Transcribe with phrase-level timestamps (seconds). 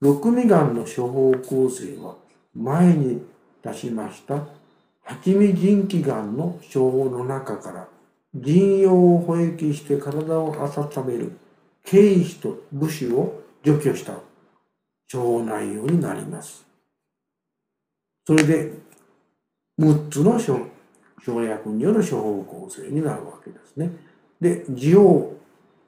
[0.00, 2.16] 六味丸の処方構成は
[2.54, 3.22] 前に
[3.62, 4.46] 出しました
[5.02, 7.88] 八味腎気丸の処方の中から
[8.34, 11.32] 腎陽を保益して体を温める
[11.84, 14.12] 経費と武士を除去した
[15.10, 16.66] 処方内容になります。
[18.26, 18.72] それで
[19.80, 23.90] 6つの生薬による処方構成になるわけですね。
[24.40, 25.32] で、滋養、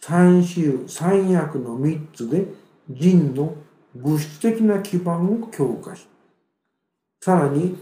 [0.00, 2.46] 三臭、三薬の3つで
[2.88, 3.56] 腎の
[3.98, 6.06] 物質的な基盤を強化し、
[7.20, 7.76] さらに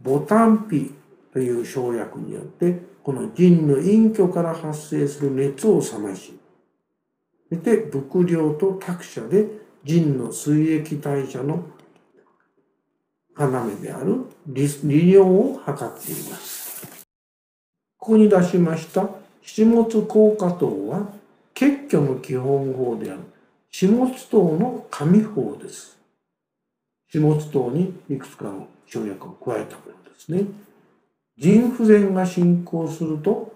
[0.00, 0.92] ボタンピ
[1.32, 6.38] という生薬によってこの腎の隠居から発生する熱を冷まし、
[7.48, 9.46] そして伏量と託舎で
[9.84, 11.64] 腎の水液代謝の
[13.38, 17.06] 要である利尿を図っています。
[17.96, 19.08] ここに出しました
[19.42, 21.12] 七物効果糖は
[21.54, 23.20] 結局の基本法である
[23.72, 25.96] 始末糖の紙法です。
[27.08, 30.44] 始末糖にいくつかの生薬を加えたものですね。
[31.38, 33.54] 腎不全が進行すると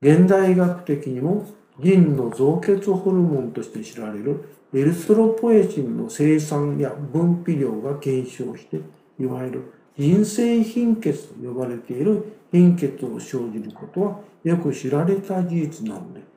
[0.00, 1.44] 現代医学的にも
[1.80, 8.80] 腎の造血ホルモンとして知られるエルストロポエチンの生産や分泌量が減少して
[9.20, 16.27] いわゆる人性貧血と呼ばれている貧血を生じることはよく知られた事実なので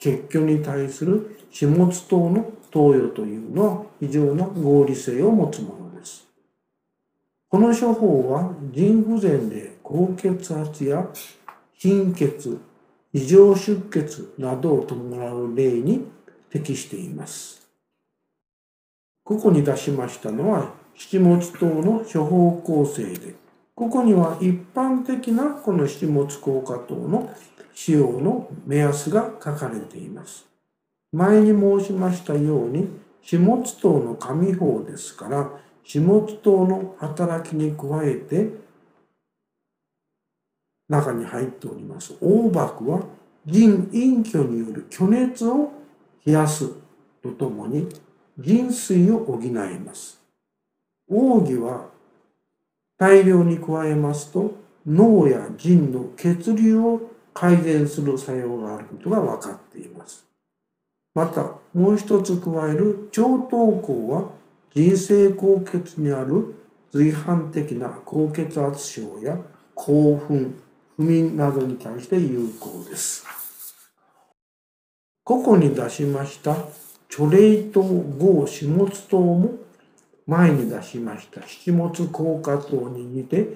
[0.00, 6.26] 血虚に対する始末糖の投与というのは非常な合理性を持つものです。
[7.48, 11.06] この処方は腎不全で高血圧や
[11.74, 12.58] 貧血、
[13.12, 16.06] 異常出血などを伴う例に
[16.48, 17.68] 適しています。
[19.22, 23.34] ここに出しましたのは七物糖の処方構成で、
[23.74, 27.34] ここには一般的なこの七物効果糖の
[27.74, 30.46] 使用の目安が書かれています。
[31.12, 32.88] 前に申しましたように、
[33.22, 35.50] 始末糖の紙法ですから、
[35.84, 38.50] 始末糖の働きに加えて、
[40.88, 42.14] 中に入っております。
[42.14, 43.02] 黄幕は、
[43.46, 45.72] 腎隠居による虚熱を
[46.24, 46.70] 冷やす
[47.22, 47.88] とともに、
[48.38, 50.20] 腎水を補います。
[51.10, 51.88] 奥義は
[52.96, 54.54] 大量に加えますと
[54.86, 60.26] 脳や腎の血流を改善する作用があることが分かっています。
[61.14, 63.48] またもう一つ加える超等
[63.82, 64.30] 項は
[64.74, 66.54] 人生高血にある
[66.92, 69.38] 随伴的な高血圧症や
[69.74, 70.60] 興奮、
[70.96, 73.24] 不眠などに対して有効です。
[75.24, 76.56] ここに出しました
[77.08, 79.54] チョレイ糖、合、始末糖も
[80.26, 83.48] 前に出しました七物効果糖に似て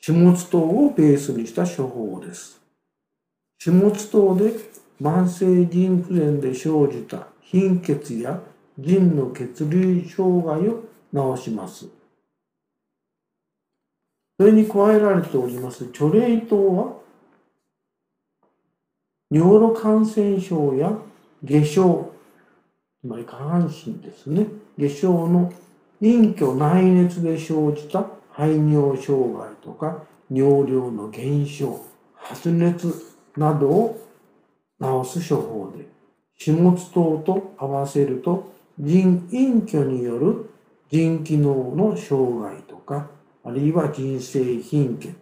[0.00, 2.61] 始末糖をベースにした処方です。
[3.64, 4.54] 始末糖で
[5.00, 8.40] 慢性腎不全で生じた貧血や
[8.76, 10.82] 腎の血流障害を
[11.36, 11.86] 治します。
[14.36, 16.96] それに加えられておりますチョレイ糖は
[19.30, 20.98] 尿路感染症や
[21.44, 22.12] 下症
[23.00, 25.52] つまり下半身ですね下症の
[26.00, 31.86] 隠居内熱で生じた排尿障害とか尿量の減少
[32.16, 34.08] 発熱などを
[34.80, 35.86] 治す処方で
[36.38, 40.50] 始末糖と合わせると腎隠居による
[40.90, 43.08] 腎機能の障害とか
[43.44, 45.14] あるいは腎性貧血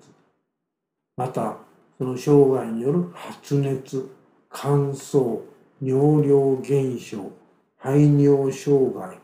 [1.16, 1.59] また
[1.99, 4.10] その障害による発熱
[4.49, 5.41] 乾燥
[5.82, 7.31] 尿量減少
[7.76, 9.19] 排尿障害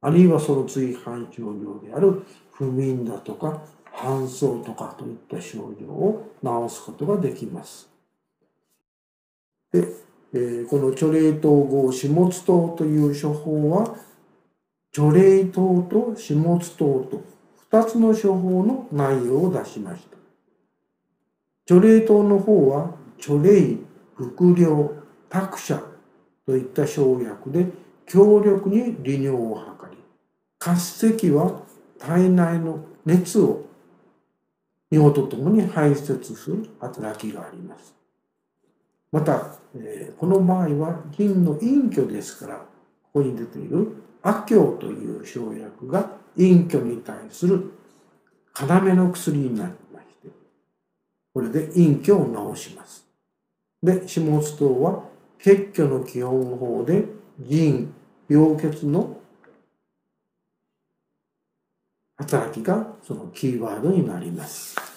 [0.00, 7.97] あるいはその追反症状である不眠だとか搬送とかといった症状を治すことができます。
[9.72, 9.88] で、
[10.32, 12.14] えー、このチョレイ糖合始末
[12.46, 13.96] 糖という処方は
[14.92, 16.36] チョレイ糖と始末
[16.76, 17.22] 糖と
[17.70, 20.16] 2つの処方の内容を出しました。
[21.66, 23.78] チョレイ糖の方はチョレイ、
[24.14, 24.94] 伏量、
[25.28, 25.82] 託舎
[26.46, 27.66] といった生薬で
[28.06, 29.98] 強力に利尿を図り
[30.58, 31.60] 活石は
[31.98, 33.66] 体内の熱を
[34.90, 37.94] 尿とともに排泄する働きがあります。
[39.12, 42.64] また、え、この場合は腎の隠居ですから、こ
[43.14, 47.72] こに出ている悪境という生薬が隠居に対する
[48.60, 50.28] 要の薬になりまして、
[51.32, 53.06] これで隠居を治します。
[53.82, 55.04] で、始末糖は
[55.38, 57.04] 血虚の基本法で
[57.40, 57.92] 腎、
[58.28, 59.16] 病血の
[62.16, 64.87] 働きがそのキーワードになります。